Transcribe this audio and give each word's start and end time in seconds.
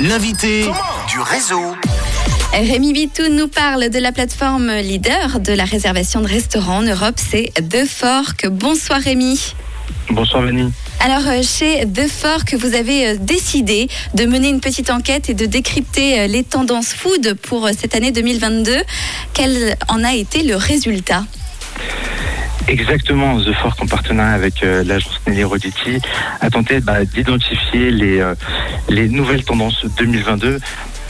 L'invité 0.00 0.70
du 1.08 1.18
réseau. 1.18 1.74
Rémi 2.52 2.92
Bitou 2.92 3.24
nous 3.28 3.48
parle 3.48 3.90
de 3.90 3.98
la 3.98 4.12
plateforme 4.12 4.70
leader 4.70 5.40
de 5.40 5.52
la 5.52 5.64
réservation 5.64 6.20
de 6.20 6.28
restaurants 6.28 6.76
en 6.76 6.82
Europe, 6.82 7.16
c'est 7.16 7.52
The 7.68 7.84
Fork. 7.84 8.46
Bonsoir 8.46 9.00
Rémi. 9.00 9.52
Bonsoir 10.10 10.44
Vanny. 10.44 10.72
Alors 11.00 11.26
euh, 11.26 11.42
chez 11.42 11.86
The 11.86 12.06
Fork, 12.08 12.54
vous 12.54 12.76
avez 12.76 13.08
euh, 13.08 13.16
décidé 13.18 13.88
de 14.14 14.26
mener 14.26 14.48
une 14.48 14.60
petite 14.60 14.90
enquête 14.90 15.28
et 15.28 15.34
de 15.34 15.46
décrypter 15.46 16.20
euh, 16.20 16.26
les 16.28 16.44
tendances 16.44 16.94
food 16.94 17.34
pour 17.34 17.68
cette 17.76 17.96
année 17.96 18.12
2022. 18.12 18.76
Quel 19.34 19.76
en 19.88 20.04
a 20.04 20.14
été 20.14 20.44
le 20.44 20.54
résultat? 20.54 21.24
Exactement, 22.68 23.40
The 23.40 23.52
Fork 23.52 23.80
en 23.82 23.86
partenariat 23.86 24.34
avec 24.34 24.60
l'agence 24.62 25.20
Nelly 25.26 25.44
Roditi 25.44 26.00
a 26.40 26.50
tenté 26.50 26.80
bah, 26.80 27.04
d'identifier 27.04 27.90
les, 27.90 28.24
les 28.88 29.08
nouvelles 29.08 29.44
tendances 29.44 29.86
2022 29.96 30.58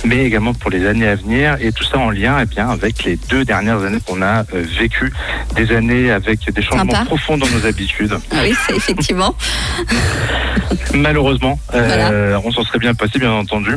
mais 0.05 0.25
également 0.25 0.55
pour 0.55 0.71
les 0.71 0.87
années 0.87 1.09
à 1.09 1.15
venir. 1.15 1.57
Et 1.61 1.73
tout 1.73 1.85
ça 1.85 1.99
en 1.99 2.11
lien 2.11 2.39
eh 2.43 2.47
bien, 2.47 2.69
avec 2.69 3.05
les 3.05 3.17
deux 3.17 3.45
dernières 3.45 3.83
années 3.83 4.01
qu'on 4.05 4.23
a 4.23 4.41
euh, 4.41 4.65
vécues, 4.79 5.13
des 5.55 5.73
années 5.73 6.11
avec 6.11 6.51
des 6.53 6.63
changements 6.63 7.05
profonds 7.05 7.37
dans 7.37 7.49
nos 7.49 7.67
habitudes. 7.67 8.17
Ah 8.31 8.37
oui, 8.43 8.55
c'est 8.67 8.77
effectivement. 8.77 9.35
Malheureusement, 10.95 11.59
euh, 11.75 12.39
on 12.45 12.51
s'en 12.51 12.65
serait 12.65 12.79
bien 12.79 12.95
passé, 12.95 13.19
bien 13.19 13.33
entendu. 13.33 13.77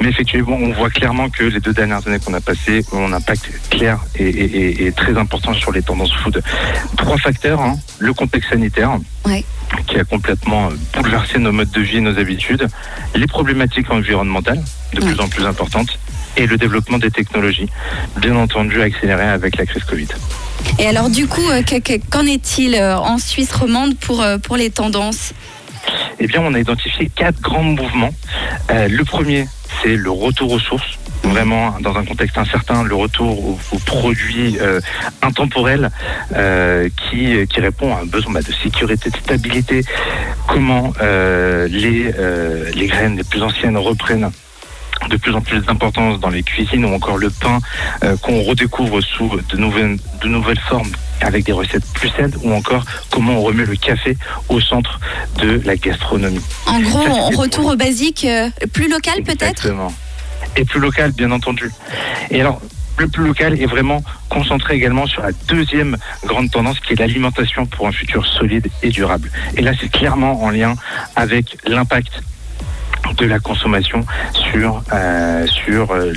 Mais 0.00 0.08
effectivement, 0.08 0.56
on 0.56 0.72
voit 0.72 0.90
clairement 0.90 1.28
que 1.30 1.44
les 1.44 1.60
deux 1.60 1.72
dernières 1.72 2.06
années 2.06 2.18
qu'on 2.24 2.34
a 2.34 2.40
passées 2.40 2.84
ont 2.92 3.06
un 3.06 3.12
impact 3.12 3.50
clair 3.70 3.98
et, 4.18 4.92
très 4.96 5.16
important 5.16 5.52
sur 5.54 5.72
les 5.72 5.82
tendances 5.82 6.12
food. 6.14 6.42
Trois 6.96 7.18
facteurs, 7.18 7.60
hein. 7.60 7.76
le 7.98 8.12
contexte 8.12 8.50
sanitaire. 8.50 8.98
Qui 9.86 9.98
a 9.98 10.04
complètement 10.04 10.68
bouleversé 10.94 11.38
nos 11.38 11.52
modes 11.52 11.70
de 11.70 11.80
vie 11.80 11.98
et 11.98 12.00
nos 12.00 12.18
habitudes, 12.18 12.66
les 13.14 13.26
problématiques 13.26 13.90
environnementales 13.90 14.62
de 14.94 15.00
plus 15.00 15.20
en 15.20 15.28
plus 15.28 15.44
importantes 15.44 15.98
et 16.36 16.46
le 16.46 16.56
développement 16.56 16.98
des 16.98 17.10
technologies, 17.10 17.68
bien 18.16 18.36
entendu 18.36 18.80
accéléré 18.80 19.24
avec 19.24 19.56
la 19.56 19.66
crise 19.66 19.84
Covid. 19.84 20.08
Et 20.78 20.86
alors 20.86 21.10
du 21.10 21.26
coup, 21.26 21.48
euh, 21.50 21.62
qu'en 22.10 22.26
est-il 22.26 22.74
euh, 22.74 22.98
en 22.98 23.18
Suisse 23.18 23.52
romande 23.52 23.96
pour, 23.96 24.22
euh, 24.22 24.38
pour 24.38 24.56
les 24.56 24.70
tendances? 24.70 25.32
Eh 26.18 26.26
bien, 26.26 26.40
on 26.42 26.52
a 26.54 26.58
identifié 26.58 27.10
quatre 27.14 27.40
grands 27.40 27.62
mouvements. 27.62 28.12
le 28.70 29.02
premier, 29.04 29.46
c'est 29.82 29.96
le 29.96 30.10
retour 30.10 30.50
aux 30.52 30.58
sources 30.58 30.98
vraiment 31.28 31.76
dans 31.80 31.96
un 31.96 32.04
contexte 32.04 32.38
incertain 32.38 32.82
le 32.84 32.94
retour 32.94 33.58
aux, 33.72 33.78
produits 33.84 34.58
intemporels 35.22 35.90
qui, 36.30 37.46
qui 37.46 37.60
répond 37.60 37.94
à 37.94 38.00
un 38.00 38.06
besoin 38.06 38.34
bah, 38.34 38.42
de 38.42 38.52
sécurité, 38.52 39.10
de 39.10 39.16
stabilité. 39.16 39.84
Comment 40.46 40.92
les, 41.00 42.12
les 42.74 42.86
graines 42.86 43.16
les 43.16 43.24
plus 43.24 43.42
anciennes 43.42 43.76
reprennent 43.76 44.30
de 45.08 45.16
plus 45.16 45.34
en 45.34 45.40
plus 45.40 45.60
d'importance 45.60 46.20
dans 46.20 46.30
les 46.30 46.42
cuisines 46.42 46.84
ou 46.84 46.94
encore 46.94 47.18
le 47.18 47.30
pain 47.30 47.58
euh, 48.02 48.16
qu'on 48.16 48.42
redécouvre 48.42 49.00
sous 49.02 49.30
de 49.48 49.56
nouvelles, 49.56 49.98
de 50.22 50.28
nouvelles 50.28 50.58
formes 50.58 50.90
avec 51.20 51.44
des 51.44 51.52
recettes 51.52 51.84
plus 51.94 52.08
saines 52.10 52.34
ou 52.42 52.52
encore 52.52 52.84
comment 53.10 53.34
on 53.34 53.42
remet 53.42 53.64
le 53.64 53.76
café 53.76 54.16
au 54.48 54.60
centre 54.60 55.00
de 55.38 55.60
la 55.64 55.76
gastronomie. 55.76 56.40
En 56.66 56.80
gros, 56.80 57.06
on 57.08 57.30
retourne 57.30 57.72
au 57.72 57.76
basique, 57.76 58.24
euh, 58.24 58.50
plus 58.72 58.90
local 58.90 59.22
peut-être? 59.22 59.66
Exactement. 59.66 59.92
Et 60.56 60.64
plus 60.64 60.80
local, 60.80 61.12
bien 61.12 61.30
entendu. 61.30 61.70
Et 62.30 62.40
alors, 62.40 62.60
le 62.98 63.08
plus 63.08 63.24
local 63.24 63.60
est 63.60 63.66
vraiment 63.66 64.02
concentré 64.28 64.74
également 64.74 65.06
sur 65.06 65.22
la 65.22 65.32
deuxième 65.48 65.96
grande 66.24 66.50
tendance 66.50 66.80
qui 66.80 66.94
est 66.94 66.96
l'alimentation 66.96 67.66
pour 67.66 67.86
un 67.86 67.92
futur 67.92 68.26
solide 68.26 68.68
et 68.82 68.88
durable. 68.88 69.30
Et 69.56 69.62
là, 69.62 69.72
c'est 69.78 69.90
clairement 69.90 70.42
en 70.42 70.50
lien 70.50 70.74
avec 71.14 71.58
l'impact 71.66 72.22
de 73.18 73.26
la 73.26 73.38
consommation 73.38 74.04
sur, 74.32 74.82
euh, 74.92 75.46
sur 75.46 75.90
euh, 75.92 76.12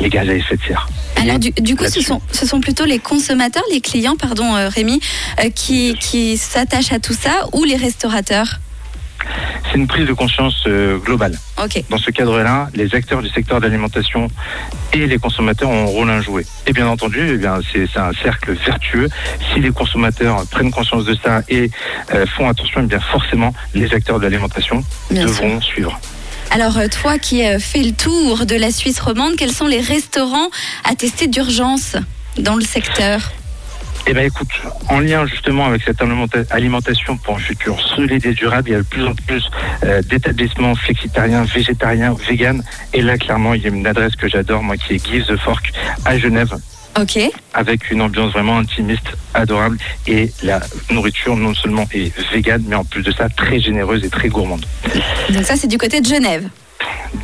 les 0.00 0.08
gaz 0.08 0.28
à 0.28 0.34
effet 0.34 0.56
de 0.56 0.62
serre. 0.62 0.88
Alors 1.16 1.38
du, 1.38 1.76
coup, 1.76 1.84
ce 1.84 2.00
sont, 2.00 2.20
ce 2.32 2.46
sont 2.46 2.60
plutôt 2.60 2.84
les 2.84 2.98
consommateurs, 2.98 3.62
les 3.70 3.80
clients, 3.80 4.16
pardon 4.16 4.54
euh, 4.56 4.68
Rémi, 4.68 5.00
qui, 5.54 5.94
qui 5.94 6.36
s'attachent 6.36 6.92
à 6.92 6.98
tout 6.98 7.14
ça 7.14 7.46
ou 7.52 7.64
les 7.64 7.76
restaurateurs? 7.76 8.60
C'est 9.70 9.78
une 9.78 9.86
prise 9.86 10.06
de 10.06 10.12
conscience 10.12 10.66
globale. 11.04 11.38
Dans 11.90 11.98
ce 11.98 12.10
cadre-là, 12.10 12.68
les 12.74 12.94
acteurs 12.94 13.22
du 13.22 13.28
secteur 13.28 13.60
d'alimentation 13.60 14.28
et 14.92 15.06
les 15.06 15.18
consommateurs 15.18 15.68
ont 15.70 15.82
un 15.82 15.86
rôle 15.86 16.10
à 16.10 16.20
jouer. 16.20 16.46
Et 16.66 16.72
bien 16.72 16.86
entendu, 16.86 17.20
eh 17.34 17.36
bien, 17.36 17.58
c'est, 17.72 17.88
un 17.98 18.12
cercle 18.12 18.52
vertueux. 18.52 19.08
Si 19.52 19.60
les 19.60 19.70
consommateurs 19.70 20.44
prennent 20.50 20.70
conscience 20.70 21.04
de 21.04 21.14
ça 21.14 21.42
et 21.48 21.70
font 22.36 22.48
attention, 22.48 22.80
eh 22.84 22.86
bien 22.86 23.00
forcément, 23.00 23.52
les 23.74 23.92
acteurs 23.94 24.18
de 24.18 24.24
l'alimentation 24.24 24.84
devront 25.10 25.60
suivre. 25.60 25.98
Alors 26.54 26.78
euh, 26.78 26.86
toi 26.86 27.18
qui 27.18 27.44
euh, 27.44 27.58
fais 27.58 27.82
le 27.82 27.92
tour 27.92 28.46
de 28.46 28.54
la 28.54 28.70
Suisse 28.70 29.00
romande, 29.00 29.34
quels 29.36 29.52
sont 29.52 29.66
les 29.66 29.80
restaurants 29.80 30.48
à 30.84 30.94
tester 30.94 31.26
d'urgence 31.26 31.96
dans 32.38 32.54
le 32.54 32.64
secteur? 32.64 33.32
Eh 34.06 34.12
bien, 34.12 34.24
écoute, 34.24 34.50
en 34.88 35.00
lien 35.00 35.26
justement 35.26 35.66
avec 35.66 35.82
cette 35.82 36.02
alimentation 36.50 37.16
pour 37.16 37.36
un 37.36 37.38
futur 37.38 37.80
solide 37.80 38.26
et 38.26 38.34
durable, 38.34 38.68
il 38.68 38.72
y 38.72 38.74
a 38.74 38.78
de 38.78 38.84
plus 38.84 39.06
en 39.06 39.14
plus 39.14 39.50
euh, 39.84 40.02
d'établissements 40.02 40.74
flexitariens, 40.74 41.44
végétariens, 41.44 42.14
véganes. 42.28 42.62
Et 42.92 43.00
là, 43.00 43.16
clairement, 43.16 43.54
il 43.54 43.62
y 43.62 43.66
a 43.66 43.70
une 43.70 43.86
adresse 43.86 44.14
que 44.16 44.28
j'adore, 44.28 44.62
moi, 44.62 44.76
qui 44.76 44.94
est 44.94 45.06
Give 45.06 45.24
the 45.24 45.36
Fork 45.36 45.72
à 46.04 46.18
Genève. 46.18 46.54
Ok. 47.00 47.18
Avec 47.54 47.90
une 47.90 48.02
ambiance 48.02 48.32
vraiment 48.32 48.58
intimiste, 48.58 49.16
adorable. 49.32 49.78
Et 50.06 50.30
la 50.42 50.60
nourriture, 50.90 51.34
non 51.36 51.54
seulement 51.54 51.86
est 51.92 52.16
végane, 52.30 52.64
mais 52.68 52.76
en 52.76 52.84
plus 52.84 53.02
de 53.02 53.10
ça, 53.10 53.28
très 53.28 53.58
généreuse 53.58 54.04
et 54.04 54.10
très 54.10 54.28
gourmande. 54.28 54.66
Donc, 55.30 55.44
ça, 55.44 55.56
c'est 55.56 55.66
du 55.66 55.78
côté 55.78 56.00
de 56.00 56.06
Genève. 56.06 56.48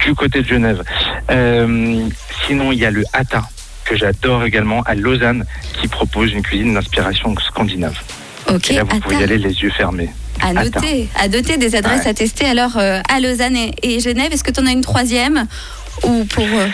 Du 0.04 0.14
côté 0.14 0.40
de 0.42 0.46
Genève. 0.46 0.82
Euh, 1.30 2.08
sinon, 2.46 2.72
il 2.72 2.78
y 2.78 2.86
a 2.86 2.90
le 2.90 3.04
Hata, 3.12 3.42
que 3.90 3.96
j'adore 3.96 4.44
également, 4.44 4.82
à 4.82 4.94
Lausanne, 4.94 5.44
qui 5.80 5.88
propose 5.88 6.32
une 6.32 6.42
cuisine 6.42 6.74
d'inspiration 6.74 7.34
scandinave. 7.36 7.98
Ok. 8.48 8.70
Et 8.70 8.74
là, 8.74 8.84
vous 8.84 9.00
pouvez 9.00 9.16
y 9.16 9.22
aller 9.24 9.38
les 9.38 9.62
yeux 9.62 9.70
fermés. 9.70 10.10
À 10.40 10.52
noter, 10.52 11.08
à 11.18 11.28
noter 11.28 11.58
des 11.58 11.74
adresses 11.74 12.06
à 12.06 12.14
tester. 12.14 12.46
Alors, 12.46 12.78
euh, 12.78 13.00
à 13.08 13.20
Lausanne 13.20 13.56
et, 13.82 14.00
Genève, 14.00 14.32
est-ce 14.32 14.44
que 14.44 14.52
tu 14.52 14.60
en 14.60 14.66
as 14.66 14.70
une 14.70 14.80
troisième 14.80 15.46
ou 16.04 16.24
pour 16.24 16.46
euh, 16.46 16.66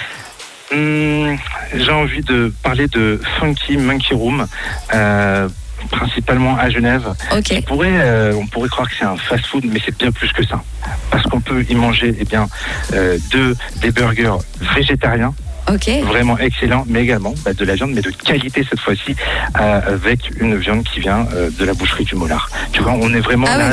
Hmm, 0.72 1.36
j'ai 1.74 1.92
envie 1.92 2.22
de 2.22 2.52
parler 2.62 2.88
de 2.88 3.20
Funky 3.38 3.76
Monkey 3.76 4.14
Room. 4.14 4.46
Euh, 4.94 5.48
principalement 5.90 6.56
à 6.58 6.68
Genève. 6.68 7.14
Okay. 7.30 7.62
Pourrait, 7.62 7.88
euh, 7.92 8.34
on 8.34 8.46
pourrait 8.46 8.68
croire 8.68 8.88
que 8.88 8.94
c'est 8.98 9.04
un 9.04 9.16
fast-food, 9.16 9.64
mais 9.66 9.78
c'est 9.84 9.96
bien 9.96 10.10
plus 10.10 10.32
que 10.32 10.44
ça. 10.44 10.60
Parce 11.12 11.22
qu'on 11.24 11.40
peut 11.40 11.64
y 11.68 11.74
manger 11.76 12.12
eh 12.18 12.24
bien, 12.24 12.48
euh, 12.92 13.18
des 13.80 13.92
burgers 13.92 14.38
végétariens, 14.74 15.32
Vraiment 16.02 16.38
excellent, 16.38 16.84
mais 16.88 17.02
également 17.02 17.34
bah, 17.44 17.52
de 17.52 17.64
la 17.64 17.74
viande, 17.74 17.92
mais 17.92 18.02
de 18.02 18.10
qualité 18.10 18.64
cette 18.68 18.80
fois-ci, 18.80 19.16
avec 19.54 20.30
une 20.40 20.56
viande 20.56 20.84
qui 20.84 21.00
vient 21.00 21.26
de 21.58 21.64
la 21.64 21.74
boucherie 21.74 22.04
du 22.04 22.14
Mollard. 22.14 22.50
Tu 22.72 22.82
vois, 22.82 22.92
on 22.92 23.12
est 23.14 23.20
vraiment 23.20 23.46
ah 23.48 23.58
là 23.58 23.70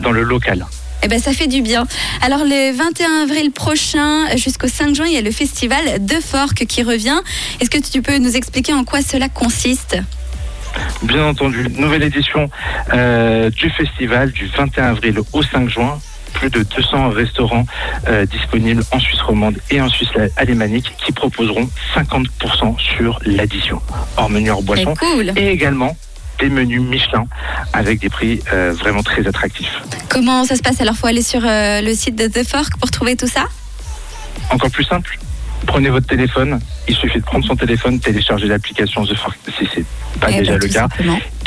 dans, 0.00 0.12
le 0.12 0.22
local. 0.22 0.66
Eh 1.02 1.08
ben, 1.08 1.18
ça 1.18 1.32
fait 1.32 1.46
du 1.46 1.62
bien. 1.62 1.86
Alors, 2.22 2.40
le 2.44 2.76
21 2.76 3.22
avril 3.22 3.50
prochain 3.52 4.36
jusqu'au 4.36 4.68
5 4.68 4.94
juin, 4.94 5.06
il 5.06 5.14
y 5.14 5.18
a 5.18 5.22
le 5.22 5.30
festival 5.30 6.04
de 6.04 6.14
Fork 6.14 6.66
qui 6.66 6.82
revient. 6.82 7.20
Est-ce 7.60 7.70
que 7.70 7.78
tu 7.78 8.02
peux 8.02 8.18
nous 8.18 8.36
expliquer 8.36 8.74
en 8.74 8.84
quoi 8.84 9.00
cela 9.02 9.28
consiste? 9.28 9.96
Bien 11.02 11.26
entendu, 11.26 11.66
nouvelle 11.76 12.02
édition 12.02 12.48
euh, 12.92 13.50
du 13.50 13.70
festival 13.70 14.30
du 14.30 14.46
21 14.46 14.84
avril 14.90 15.18
au 15.32 15.42
5 15.42 15.68
juin 15.68 15.98
plus 16.40 16.50
de 16.50 16.62
200 16.62 17.10
restaurants 17.10 17.66
euh, 18.08 18.24
disponibles 18.24 18.82
en 18.92 18.98
Suisse 18.98 19.20
romande 19.20 19.58
et 19.70 19.80
en 19.80 19.90
Suisse 19.90 20.08
alémanique 20.36 20.94
qui 21.04 21.12
proposeront 21.12 21.68
50% 21.94 22.78
sur 22.78 23.18
l'addition. 23.26 23.80
Hors 24.16 24.30
menu 24.30 24.50
hors 24.50 24.62
boisson. 24.62 24.94
Et 25.36 25.50
également 25.50 25.96
des 26.38 26.48
menus 26.48 26.80
Michelin 26.80 27.26
avec 27.74 28.00
des 28.00 28.08
prix 28.08 28.40
euh, 28.52 28.72
vraiment 28.72 29.02
très 29.02 29.26
attractifs. 29.26 29.82
Comment 30.08 30.44
ça 30.44 30.56
se 30.56 30.62
passe 30.62 30.80
Alors, 30.80 30.94
faut 30.94 31.06
aller 31.06 31.22
sur 31.22 31.42
euh, 31.44 31.82
le 31.82 31.94
site 31.94 32.16
de 32.16 32.26
The 32.26 32.48
Fork 32.48 32.78
pour 32.78 32.90
trouver 32.90 33.16
tout 33.16 33.26
ça? 33.26 33.44
Encore 34.48 34.70
plus 34.70 34.84
simple. 34.84 35.18
Prenez 35.66 35.90
votre 35.90 36.06
téléphone, 36.06 36.58
il 36.88 36.94
suffit 36.94 37.18
de 37.18 37.24
prendre 37.24 37.44
son 37.44 37.56
téléphone, 37.56 38.00
télécharger 38.00 38.46
l'application 38.46 39.04
The 39.04 39.14
Fork 39.14 39.38
si 39.58 39.68
c'est 39.74 39.84
pas 40.18 40.28
eh 40.30 40.38
déjà 40.38 40.52
ben, 40.52 40.60
le 40.62 40.68
cas, 40.68 40.88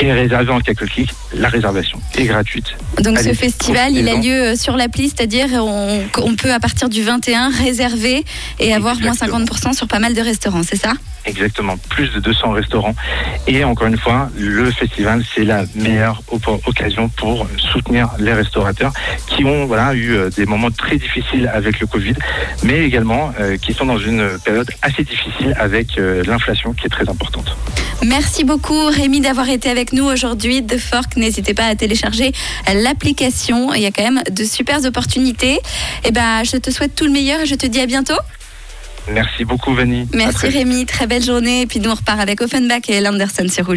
et 0.00 0.12
réserver 0.12 0.52
en 0.52 0.60
quelques 0.60 0.86
clics. 0.86 1.10
La 1.34 1.48
réservation 1.48 2.00
est 2.16 2.24
gratuite. 2.24 2.76
Donc 3.00 3.18
ce 3.18 3.32
festival, 3.32 3.92
il 3.92 4.08
a 4.08 4.16
lieu 4.16 4.52
euh, 4.52 4.56
sur 4.56 4.76
l'appli, 4.76 5.08
c'est-à-dire 5.08 5.48
on, 5.52 6.02
on, 6.18 6.34
peut 6.36 6.52
à 6.52 6.60
partir 6.60 6.88
du 6.88 7.02
21 7.02 7.50
réserver 7.50 8.24
et 8.58 8.74
avoir 8.74 8.98
moins 9.00 9.12
50% 9.12 9.74
sur 9.74 9.86
pas 9.86 9.98
mal 9.98 10.14
de 10.14 10.20
restaurants, 10.20 10.62
c'est 10.62 10.76
ça? 10.76 10.92
Exactement, 11.26 11.76
plus 11.88 12.12
de 12.12 12.20
200 12.20 12.52
restaurants. 12.52 12.94
Et 13.46 13.64
encore 13.64 13.86
une 13.86 13.96
fois, 13.96 14.30
le 14.36 14.70
festival, 14.70 15.24
c'est 15.34 15.44
la 15.44 15.64
meilleure 15.74 16.22
occasion 16.66 17.08
pour 17.08 17.46
soutenir 17.56 18.10
les 18.18 18.32
restaurateurs 18.32 18.92
qui 19.26 19.44
ont 19.44 19.64
voilà, 19.64 19.94
eu 19.94 20.12
euh, 20.12 20.30
des 20.30 20.44
moments 20.44 20.70
très 20.70 20.96
difficiles 20.96 21.50
avec 21.52 21.80
le 21.80 21.86
Covid, 21.86 22.14
mais 22.62 22.84
également 22.84 23.32
euh, 23.40 23.56
qui 23.56 23.72
sont 23.72 23.86
dans 23.86 23.98
une 23.98 24.38
période 24.44 24.70
assez 24.82 25.02
difficile 25.02 25.23
avec 25.56 25.98
euh, 25.98 26.22
l'inflation 26.24 26.72
qui 26.72 26.86
est 26.86 26.90
très 26.90 27.08
importante. 27.08 27.56
Merci 28.04 28.44
beaucoup 28.44 28.86
Rémi 28.86 29.20
d'avoir 29.20 29.48
été 29.48 29.70
avec 29.70 29.92
nous 29.92 30.04
aujourd'hui. 30.04 30.64
The 30.64 30.78
Fork, 30.78 31.16
n'hésitez 31.16 31.54
pas 31.54 31.66
à 31.66 31.74
télécharger 31.74 32.32
l'application. 32.74 33.72
Il 33.72 33.82
y 33.82 33.86
a 33.86 33.90
quand 33.90 34.02
même 34.02 34.22
de 34.30 34.44
super 34.44 34.84
opportunités. 34.84 35.54
Et 35.54 35.60
eh 36.06 36.10
ben, 36.10 36.42
je 36.44 36.56
te 36.56 36.70
souhaite 36.70 36.94
tout 36.94 37.04
le 37.04 37.12
meilleur 37.12 37.40
et 37.40 37.46
je 37.46 37.54
te 37.54 37.66
dis 37.66 37.80
à 37.80 37.86
bientôt. 37.86 38.14
Merci 39.10 39.44
beaucoup, 39.44 39.74
Vanny. 39.74 40.08
Merci, 40.14 40.48
Rémi. 40.48 40.86
Très 40.86 41.06
belle 41.06 41.22
journée. 41.22 41.62
Et 41.62 41.66
puis, 41.66 41.78
nous, 41.78 41.90
on 41.90 41.94
repart 41.94 42.20
avec 42.20 42.40
Offenbach 42.40 42.88
et 42.88 43.00
Landerson 43.00 43.46
sur 43.48 43.66
Rouge. 43.66 43.72